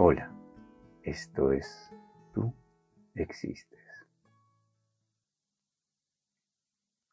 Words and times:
Hola, 0.00 0.30
esto 1.02 1.50
es 1.50 1.90
Tú 2.32 2.54
existes. 3.16 4.06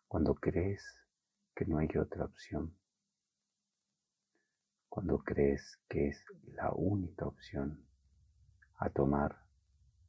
Cuando 0.08 0.36
crees 0.36 0.84
que 1.56 1.66
no 1.66 1.80
hay 1.80 1.88
otra 2.00 2.26
opción, 2.26 2.78
cuando 4.88 5.18
crees 5.18 5.80
que 5.90 6.10
es 6.10 6.24
la 6.54 6.74
única 6.74 7.26
opción 7.26 7.84
a 8.78 8.92
tomar 8.92 9.36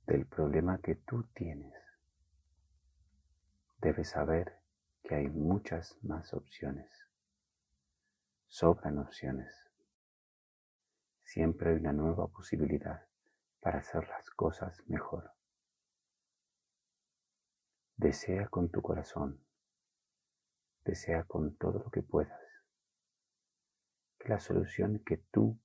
del 0.06 0.26
problema 0.26 0.76
que 0.76 0.96
tú 0.96 1.22
tienes, 1.34 1.72
debes 3.80 4.10
saber 4.10 4.52
que 5.02 5.14
hay 5.14 5.28
muchas 5.28 5.96
más 6.02 6.34
opciones. 6.34 6.90
Sobran 8.48 8.98
opciones 8.98 9.65
Siempre 11.26 11.70
hay 11.70 11.76
una 11.76 11.92
nueva 11.92 12.28
posibilidad 12.28 13.04
para 13.60 13.80
hacer 13.80 14.08
las 14.08 14.30
cosas 14.30 14.80
mejor. 14.86 15.32
Desea 17.96 18.46
con 18.46 18.70
tu 18.70 18.80
corazón, 18.80 19.44
desea 20.84 21.24
con 21.24 21.56
todo 21.56 21.80
lo 21.80 21.90
que 21.90 22.02
puedas, 22.02 22.40
que 24.20 24.28
la 24.28 24.38
solución 24.38 25.02
que 25.04 25.16
tú 25.16 25.58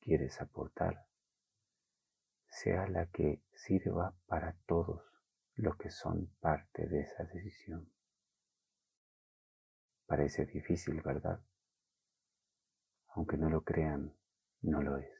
quieres 0.00 0.40
aportar 0.40 1.06
sea 2.48 2.88
la 2.88 3.06
que 3.06 3.42
sirva 3.52 4.14
para 4.26 4.56
todos 4.64 5.02
los 5.56 5.76
que 5.76 5.90
son 5.90 6.28
parte 6.40 6.88
de 6.88 7.02
esa 7.02 7.24
decisión. 7.24 7.92
Parece 10.06 10.46
difícil, 10.46 11.02
¿verdad? 11.02 11.38
Aunque 13.08 13.36
no 13.36 13.50
lo 13.50 13.62
crean, 13.62 14.14
no 14.62 14.80
lo 14.80 14.96
es. 14.96 15.10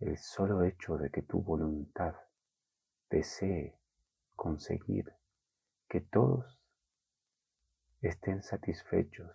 El 0.00 0.16
solo 0.16 0.62
hecho 0.64 0.96
de 0.96 1.10
que 1.10 1.22
tu 1.22 1.42
voluntad 1.42 2.14
desee 3.10 3.78
conseguir 4.34 5.12
que 5.88 6.00
todos 6.00 6.58
estén 8.00 8.42
satisfechos 8.42 9.30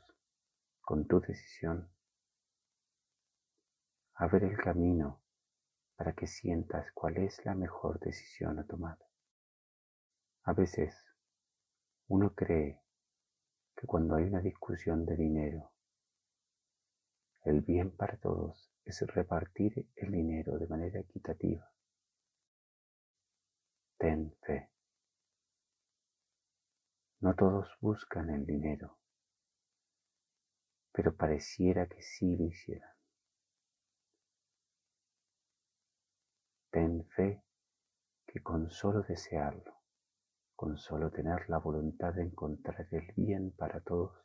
con 0.81 1.08
tu 1.08 1.19
decisión, 1.19 1.89
abre 4.16 4.47
el 4.47 4.58
camino 4.58 5.22
para 5.95 6.14
que 6.14 6.25
sientas 6.25 6.92
cuál 6.94 7.17
es 7.17 7.44
la 7.45 7.53
mejor 7.53 7.99
decisión 7.99 8.58
a 8.59 8.66
tomar. 8.66 8.97
A 10.44 10.53
veces 10.53 10.95
uno 12.08 12.33
cree 12.33 12.81
que 13.75 13.86
cuando 13.86 14.16
hay 14.16 14.23
una 14.23 14.42
discusión 14.42 15.05
de 15.05 15.16
dinero 15.16 15.74
el 17.45 17.61
bien 17.61 17.95
para 17.95 18.17
todos 18.17 18.71
es 18.83 19.01
repartir 19.01 19.88
el 19.95 20.11
dinero 20.11 20.57
de 20.57 20.67
manera 20.67 20.99
equitativa. 20.99 21.71
Ten 23.97 24.35
fe. 24.41 24.71
No 27.19 27.35
todos 27.35 27.77
buscan 27.79 28.29
el 28.31 28.45
dinero, 28.45 28.97
pero 30.91 31.15
pareciera 31.15 31.87
que 31.87 32.02
sí 32.02 32.35
lo 32.35 32.45
hicieran. 32.45 32.93
Ten 36.71 37.05
fe 37.09 37.43
que 38.25 38.41
con 38.41 38.69
solo 38.69 39.03
desearlo, 39.03 39.81
con 40.55 40.77
solo 40.77 41.11
tener 41.11 41.49
la 41.49 41.59
voluntad 41.59 42.13
de 42.13 42.23
encontrar 42.23 42.87
el 42.91 43.13
bien 43.15 43.52
para 43.52 43.81
todos, 43.81 44.17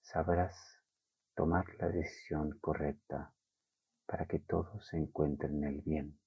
sabrás 0.00 0.81
tomar 1.34 1.64
la 1.78 1.88
decisión 1.88 2.58
correcta 2.60 3.34
para 4.06 4.26
que 4.26 4.38
todos 4.38 4.86
se 4.86 4.98
encuentren 4.98 5.56
en 5.56 5.64
el 5.64 5.80
bien. 5.80 6.18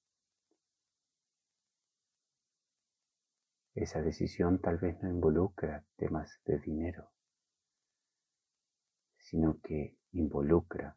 Esa 3.74 4.00
decisión 4.00 4.60
tal 4.60 4.78
vez 4.78 5.00
no 5.02 5.10
involucra 5.10 5.84
temas 5.96 6.40
de 6.46 6.58
dinero, 6.58 7.12
sino 9.18 9.60
que 9.60 9.98
involucra 10.12 10.96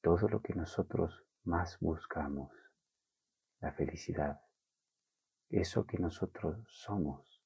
todo 0.00 0.28
lo 0.28 0.40
que 0.40 0.54
nosotros 0.54 1.24
más 1.44 1.78
buscamos, 1.80 2.50
la 3.60 3.72
felicidad, 3.72 4.40
eso 5.50 5.86
que 5.86 5.98
nosotros 5.98 6.64
somos 6.68 7.42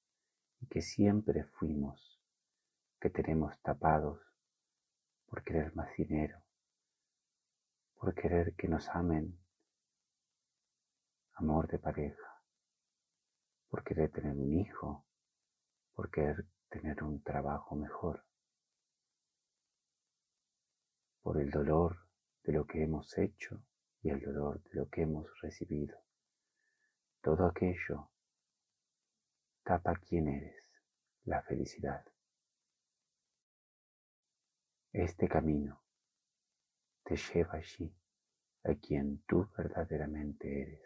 y 0.61 0.67
que 0.67 0.81
siempre 0.81 1.45
fuimos, 1.45 2.21
que 3.01 3.11
tenemos 3.11 3.61
tapados 3.63 4.31
por 5.32 5.43
querer 5.44 5.75
más 5.75 5.88
dinero, 5.97 6.43
por 7.94 8.15
querer 8.15 8.54
que 8.54 8.69
nos 8.69 8.87
amen, 8.91 9.41
amor 11.37 11.66
de 11.69 11.78
pareja, 11.78 12.43
por 13.70 13.82
querer 13.82 14.12
tener 14.12 14.37
un 14.37 14.53
hijo, 14.53 15.06
por 15.94 16.10
querer 16.10 16.44
tener 16.69 17.03
un 17.03 17.22
trabajo 17.22 17.75
mejor, 17.76 18.26
por 21.22 21.41
el 21.41 21.50
dolor 21.50 21.97
de 22.43 22.53
lo 22.53 22.66
que 22.66 22.82
hemos 22.82 23.16
hecho 23.16 23.64
y 24.03 24.10
el 24.10 24.20
dolor 24.20 24.62
de 24.64 24.81
lo 24.81 24.91
que 24.91 25.00
hemos 25.00 25.26
recibido. 25.41 25.97
Todo 27.22 27.47
aquello 27.47 28.10
tapa 29.62 29.94
quién 29.97 30.28
eres, 30.28 30.69
la 31.25 31.41
felicidad. 31.41 32.04
Este 34.95 35.27
camino 35.27 35.83
te 37.03 37.17
lleva 37.17 37.55
allí 37.55 37.91
a 38.65 38.75
quien 38.75 39.23
tú 39.27 39.49
verdaderamente 39.57 40.63
eres. 40.63 40.83